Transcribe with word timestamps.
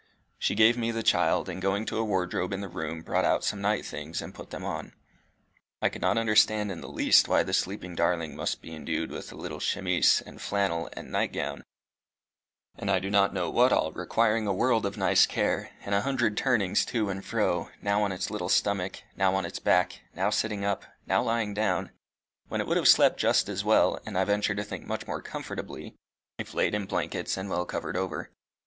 She 0.39 0.55
gave 0.55 0.79
me 0.79 0.89
the 0.89 1.03
child, 1.03 1.47
and 1.47 1.61
going 1.61 1.85
to 1.85 1.99
a 1.99 2.03
wardrobe 2.03 2.53
in 2.53 2.61
the 2.61 2.67
room 2.67 3.03
brought 3.03 3.23
out 3.23 3.43
some 3.43 3.61
night 3.61 3.85
things, 3.85 4.19
and 4.19 4.33
put 4.33 4.49
them 4.49 4.65
on. 4.65 4.93
I 5.79 5.89
could 5.89 6.01
not 6.01 6.17
understand 6.17 6.71
in 6.71 6.81
the 6.81 6.89
least 6.89 7.27
why 7.27 7.43
the 7.43 7.53
sleeping 7.53 7.93
darling 7.93 8.35
must 8.35 8.63
be 8.63 8.73
indued 8.73 9.11
with 9.11 9.31
little 9.31 9.59
chemise, 9.59 10.19
and 10.25 10.41
flannel, 10.41 10.89
and 10.93 11.11
nightgown, 11.11 11.63
and 12.75 12.89
I 12.89 12.97
do 12.97 13.11
not 13.11 13.31
know 13.31 13.51
what 13.51 13.71
all, 13.71 13.91
requiring 13.91 14.47
a 14.47 14.53
world 14.55 14.87
of 14.87 14.97
nice 14.97 15.27
care, 15.27 15.69
and 15.85 15.93
a 15.93 16.01
hundred 16.01 16.35
turnings 16.35 16.83
to 16.85 17.11
and 17.11 17.23
fro, 17.23 17.69
now 17.79 18.01
on 18.01 18.11
its 18.11 18.31
little 18.31 18.49
stomach, 18.49 19.03
now 19.15 19.35
on 19.35 19.45
its 19.45 19.59
back, 19.59 20.01
now 20.15 20.31
sitting 20.31 20.65
up, 20.65 20.83
now 21.05 21.21
lying 21.21 21.53
down, 21.53 21.91
when 22.47 22.59
it 22.59 22.65
would 22.65 22.77
have 22.77 22.87
slept 22.87 23.19
just 23.19 23.47
as 23.47 23.63
well, 23.63 23.99
and 24.07 24.17
I 24.17 24.25
venture 24.25 24.55
to 24.55 24.63
think 24.63 24.87
much 24.87 25.05
more 25.05 25.21
comfortably, 25.21 25.93
if 26.39 26.55
laid 26.55 26.73
in 26.73 26.87
blankets 26.87 27.37
and 27.37 27.51
well 27.51 27.65
covered 27.67 27.95
over. 27.95 28.31